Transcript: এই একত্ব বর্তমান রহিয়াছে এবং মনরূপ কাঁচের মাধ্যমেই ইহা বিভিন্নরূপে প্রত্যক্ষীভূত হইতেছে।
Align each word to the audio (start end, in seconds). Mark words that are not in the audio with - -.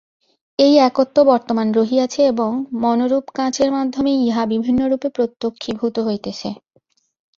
এই 0.59 0.73
একত্ব 0.87 1.17
বর্তমান 1.25 1.67
রহিয়াছে 1.71 2.21
এবং 2.25 2.51
মনরূপ 2.81 3.25
কাঁচের 3.35 3.69
মাধ্যমেই 3.71 4.17
ইহা 4.27 4.43
বিভিন্নরূপে 4.53 5.07
প্রত্যক্ষীভূত 5.09 5.95
হইতেছে। 5.99 6.49